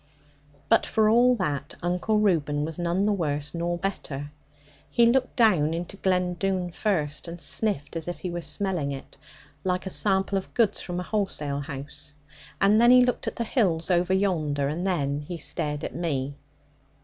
But 0.67 0.83
for 0.87 1.07
all 1.09 1.35
that, 1.35 1.75
Uncle 1.83 2.17
Reuben 2.17 2.65
was 2.65 2.79
none 2.79 3.05
the 3.05 3.11
worse 3.13 3.53
nor 3.53 3.77
better. 3.77 4.31
He 4.89 5.05
looked 5.05 5.35
down 5.35 5.75
into 5.75 5.95
Glen 5.97 6.33
Doone 6.33 6.71
first, 6.71 7.27
and 7.27 7.39
sniffed 7.39 7.95
as 7.95 8.07
if 8.07 8.17
he 8.17 8.31
were 8.31 8.41
smelling 8.41 8.91
it, 8.91 9.15
like 9.63 9.85
a 9.85 9.91
sample 9.91 10.39
of 10.39 10.55
goods 10.55 10.81
from 10.81 10.99
a 10.99 11.03
wholesale 11.03 11.59
house; 11.59 12.15
and 12.59 12.81
then 12.81 12.89
he 12.89 13.05
looked 13.05 13.27
at 13.27 13.35
the 13.35 13.43
hills 13.43 13.91
over 13.91 14.11
yonder, 14.11 14.67
and 14.67 14.87
then 14.87 15.21
he 15.27 15.37
stared 15.37 15.83
at 15.83 15.93
me. 15.93 16.33